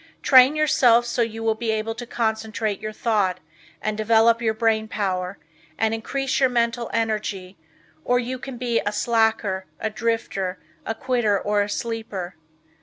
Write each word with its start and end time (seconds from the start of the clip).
Train 0.23 0.55
yourself 0.55 1.05
so 1.05 1.21
you 1.21 1.43
will 1.43 1.53
be 1.53 1.69
able 1.69 1.93
to 1.93 2.07
centralize 2.11 2.79
your 2.81 2.91
thought 2.91 3.39
and 3.83 3.95
develop 3.95 4.41
your 4.41 4.55
brain 4.55 4.87
power, 4.87 5.37
and 5.77 5.93
increase 5.93 6.39
your 6.39 6.49
mental 6.49 6.89
energy, 6.91 7.55
or 8.03 8.17
you 8.17 8.39
can 8.39 8.57
be 8.57 8.81
a 8.83 8.91
slacker, 8.91 9.67
a 9.79 9.91
drifter, 9.91 10.57
a 10.87 10.95
quitter 10.95 11.39
or 11.39 11.61
a 11.61 11.69
sleeper. 11.69 12.35